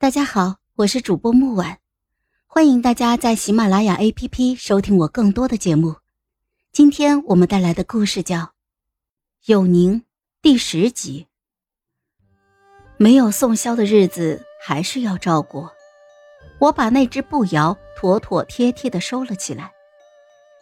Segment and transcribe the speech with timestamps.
[0.00, 1.76] 大家好，我是主播木婉，
[2.46, 5.96] 欢迎大家在喜马拉雅 APP 收听我更多的节目。
[6.72, 8.38] 今天我们带来的故事叫
[9.44, 10.00] 《有宁》
[10.40, 11.26] 第十集。
[12.96, 15.68] 没有宋萧的日子还是要照顾。
[16.60, 19.70] 我把那只步摇妥妥帖帖的收了起来。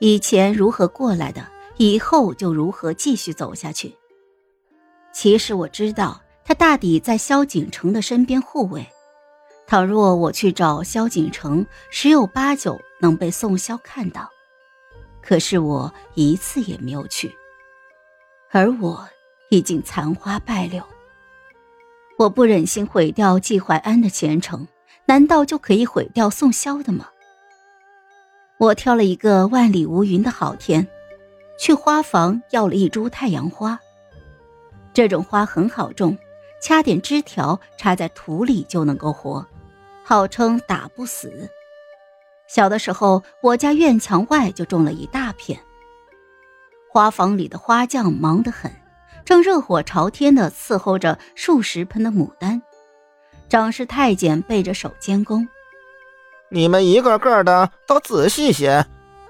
[0.00, 3.94] 以前如何过来的，以后就如何继续走下去。
[5.12, 8.84] 其实我知道，他大抵在萧景城的身边护卫。
[9.70, 14.28] 倘若我去找萧景城，十有八九能被宋萧看到。
[15.22, 17.32] 可是我一次也没有去，
[18.50, 19.08] 而我
[19.48, 20.82] 已经残花败柳。
[22.18, 24.66] 我不忍心毁掉季怀安的前程，
[25.06, 27.06] 难道就可以毁掉宋萧的吗？
[28.58, 30.84] 我挑了一个万里无云的好天，
[31.56, 33.78] 去花房要了一株太阳花。
[34.92, 36.18] 这种花很好种，
[36.60, 39.46] 掐点枝条插在土里就能够活。
[40.10, 41.48] 号称打不死。
[42.48, 45.60] 小的时候，我家院墙外就种了一大片。
[46.90, 48.72] 花房里的花匠忙得很，
[49.24, 52.60] 正热火朝天地伺候着数十盆的牡丹。
[53.48, 55.46] 长侍太监背着手监工。
[56.48, 58.84] 你们一个个的都仔细些，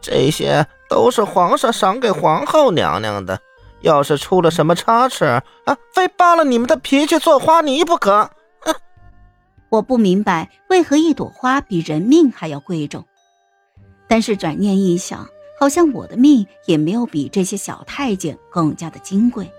[0.00, 3.38] 这些都是皇上赏给皇后娘娘的。
[3.82, 8.28] 要是出了什么差池啊，非扒了你们的皮去做花泥不可！
[9.74, 13.04] 我不明白为何一朵花比人命还要贵重，
[14.06, 19.50] 但是转念一想，好像我的命也没有比这些小太监更加的金贵。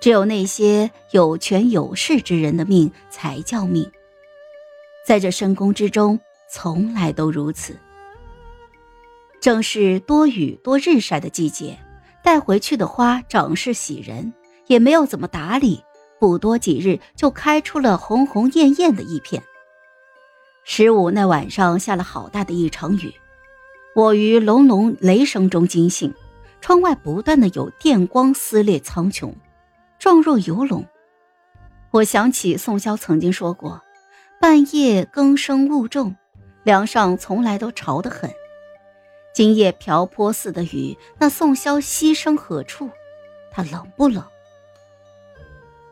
[0.00, 3.90] 只有那些有权有势之人的命才叫命，
[5.04, 7.76] 在这深宫之中，从来都如此。
[9.40, 11.76] 正是多雨多日晒的季节，
[12.22, 14.32] 带回去的花长势喜人，
[14.68, 15.82] 也没有怎么打理。
[16.20, 19.42] 不多几日，就开出了红红艳艳的一片。
[20.62, 23.14] 十五那晚上下了好大的一场雨，
[23.96, 26.14] 我于隆隆雷声中惊醒，
[26.60, 29.32] 窗外不断的有电光撕裂苍穹，
[29.98, 30.86] 状若游龙。
[31.90, 33.82] 我想起宋萧曾经说过
[34.38, 36.14] ：“半夜更声雾重，
[36.62, 38.30] 梁上从来都潮得很。”
[39.34, 42.90] 今夜瓢泼似的雨，那宋萧牺牲何处？
[43.50, 44.22] 他冷不冷？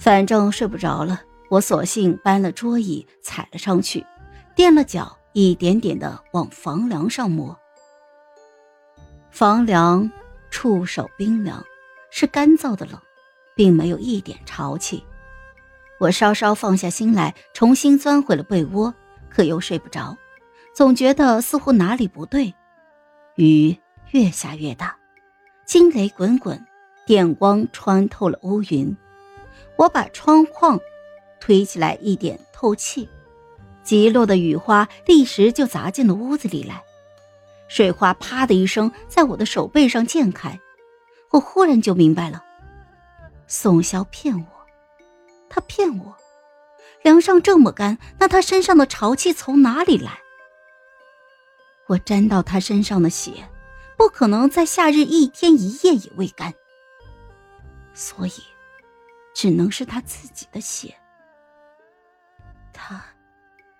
[0.00, 4.06] 反正睡不着了，我索性搬了桌椅，踩了上去，
[4.56, 7.54] 垫了脚，一点点的往房梁上摸。
[9.30, 10.10] 房梁
[10.50, 11.62] 触手冰凉，
[12.10, 12.98] 是干燥的冷，
[13.54, 15.04] 并没有一点潮气。
[15.98, 18.94] 我稍稍放下心来，重新钻回了被窝，
[19.28, 20.16] 可又睡不着，
[20.74, 22.54] 总觉得似乎哪里不对。
[23.36, 23.78] 雨
[24.12, 24.96] 越下越大，
[25.66, 26.66] 惊雷滚滚，
[27.04, 28.96] 电光穿透了乌云。
[29.80, 30.78] 我把窗框
[31.40, 33.08] 推起来一点透气，
[33.82, 36.84] 急落的雨花立时就砸进了屋子里来，
[37.66, 40.60] 水花啪的一声在我的手背上溅开，
[41.30, 42.44] 我忽然就明白了，
[43.46, 44.46] 宋萧骗我，
[45.48, 46.14] 他骗我，
[47.02, 50.18] 梁上这么干，那他身上的潮气从哪里来？
[51.86, 53.48] 我沾到他身上的血，
[53.96, 56.52] 不可能在夏日一天一夜也未干，
[57.94, 58.32] 所以。
[59.40, 60.94] 只能是他自己的血。
[62.74, 63.02] 他，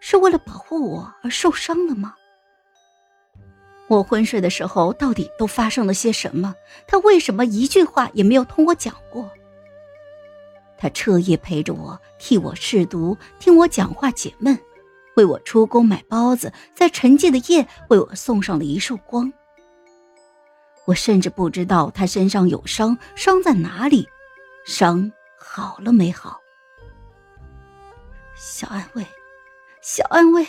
[0.00, 2.14] 是为了保护我而受伤了吗？
[3.88, 6.54] 我昏睡的时候到底都发生了些什么？
[6.86, 9.30] 他为什么一句话也没有同我讲过？
[10.76, 14.58] 他彻夜陪着我，替我试毒，听我讲话解闷，
[15.16, 19.32] 为我出宫买包子，在沉寂的夜为我送上了一束光。
[20.84, 24.06] 我甚至不知道他身上有伤，伤在哪里？
[24.66, 25.10] 伤。
[25.48, 26.40] 好了没好？
[28.34, 29.06] 小安慰，
[29.80, 30.48] 小安慰，你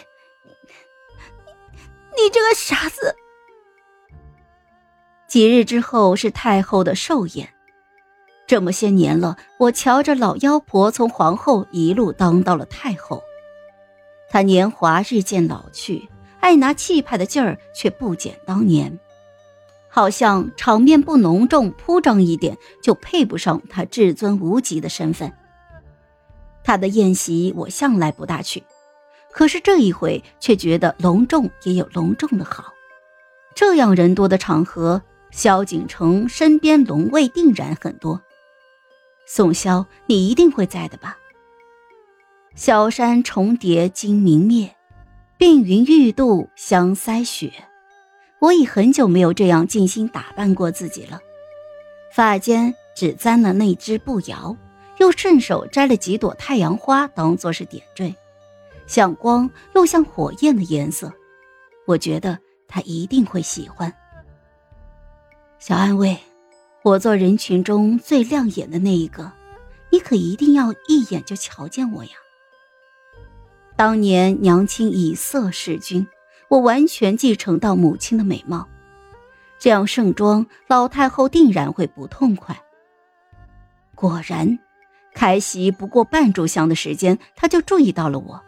[2.27, 3.15] 你这个傻子！
[5.27, 7.53] 几日之后是太后的寿宴，
[8.45, 13.23] 这么些年了，我瞧着老妖婆从皇后一路当到了太后，
[14.29, 16.09] 她年华日渐老去，
[16.41, 18.99] 爱拿气派的劲儿却不减当年。
[19.97, 25.33] 好像场面不浓重铺张一点，就配不上他至尊无极的身份。
[26.63, 28.61] 他的宴席我向来不大去，
[29.31, 32.75] 可是这一回却觉得隆重也有隆重的好。
[33.55, 35.01] 这样人多的场合，
[35.31, 38.21] 萧景城身边龙卫定然很多。
[39.25, 41.17] 宋萧，你一定会在的吧？
[42.53, 44.75] 小山重叠金明灭，
[45.39, 47.51] 碧云欲度香腮雪。
[48.39, 51.19] 我已很久没有这样尽心打扮过自己了，
[52.13, 54.55] 发间只簪了那只步摇，
[54.99, 58.15] 又顺手摘了几朵太阳花当做是点缀，
[58.85, 61.11] 像光又像火焰的颜色，
[61.85, 62.37] 我觉得
[62.67, 63.91] 他一定会喜欢。
[65.57, 66.15] 小安慰，
[66.83, 69.31] 我做人群中最亮眼的那一个，
[69.89, 72.11] 你可一定要一眼就瞧见我呀。
[73.75, 76.07] 当年娘亲以色侍君，
[76.49, 78.67] 我完全继承到母亲的美貌，
[79.59, 82.61] 这样盛装，老太后定然会不痛快。
[83.95, 84.59] 果然，
[85.13, 88.41] 开席不过半炷香的时间，她就注意到了我。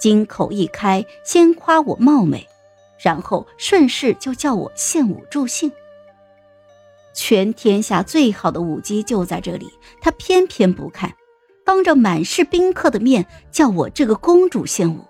[0.00, 2.48] 金口一开，先夸我貌美，
[3.00, 5.70] 然后顺势就叫我献舞助兴。
[7.14, 9.68] 全天下最好的舞姬就在这里，
[10.00, 11.14] 他偏偏不看，
[11.64, 15.04] 当着满是宾客的面叫我这个公主献舞，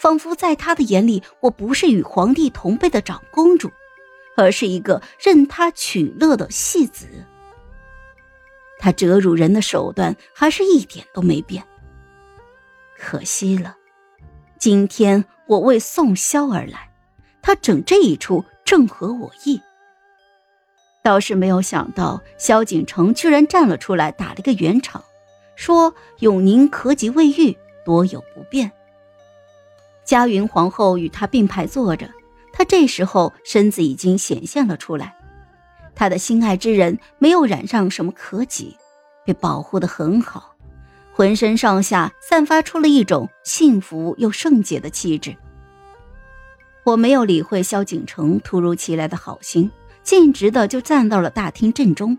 [0.00, 3.70] 仿佛在他的眼里，我不是与皇帝同辈的长公主，
[4.34, 7.06] 而是一个任他取乐的戏子。
[8.78, 11.62] 他折辱人的手段还是一点都没变，
[12.98, 13.76] 可惜了。
[14.58, 16.90] 今天我为宋萧而来，
[17.42, 19.60] 他整这一出正合我意。
[21.02, 25.04] 倒是没有想到，萧景城居然站了出来，打了个圆场，
[25.56, 27.54] 说永宁咳疾未愈，
[27.84, 28.72] 多有不便。
[30.10, 32.10] 嘉云皇后与他并排坐着，
[32.52, 35.14] 他这时候身子已经显现了出来，
[35.94, 38.76] 他的心爱之人没有染上什么可疾，
[39.24, 40.56] 被保护的很好。
[41.12, 45.36] 浑身上下散发出了一种幸福又圣洁的气质。
[46.82, 49.70] 我没有理会萧景城突如其来的好心，
[50.02, 52.18] 径直的就站到了大厅正中。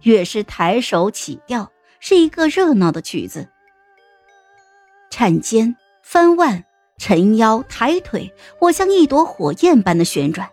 [0.00, 1.70] 乐师抬手起调，
[2.00, 3.46] 是一个热闹的曲子。
[5.10, 6.64] 颤肩、翻腕、
[6.98, 10.50] 沉腰、抬腿，我像一朵火焰般的旋转，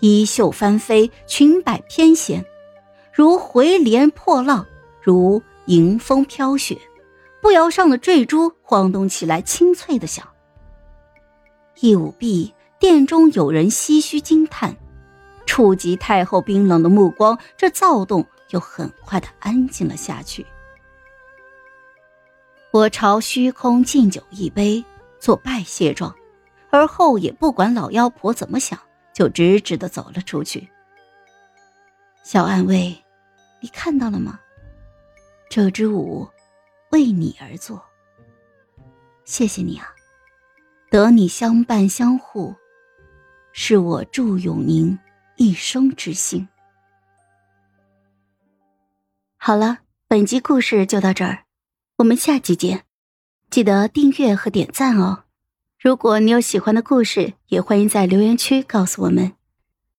[0.00, 2.44] 衣袖翻飞，裙摆翩跹，
[3.12, 4.64] 如回帘破浪，
[5.02, 5.42] 如。
[5.68, 6.78] 迎风飘雪，
[7.42, 10.24] 步摇上的坠珠晃动起来，清脆的响。
[11.80, 14.76] 一舞毕，殿中有人唏嘘惊叹，
[15.44, 20.46] 触及太后冰冷的目光，这躁动又很快的安静了下去。
[22.70, 24.84] 我朝虚空敬酒一杯，
[25.20, 26.14] 做拜谢状，
[26.70, 28.78] 而后也不管老妖婆怎么想，
[29.12, 30.68] 就直直的走了出去。
[32.22, 32.96] 小暗卫，
[33.60, 34.40] 你看到了吗？
[35.48, 36.28] 这支舞，
[36.90, 37.82] 为你而作。
[39.24, 39.94] 谢谢你啊，
[40.90, 42.54] 得你相伴相护，
[43.52, 44.98] 是我祝永宁
[45.36, 46.46] 一生之幸。
[49.36, 49.78] 好了，
[50.08, 51.44] 本集故事就到这儿，
[51.98, 52.85] 我们下集见，
[53.50, 55.24] 记得订阅和点赞哦。
[55.78, 59.32] 如果你有喜欢的故事，也欢迎在留言区告诉我们。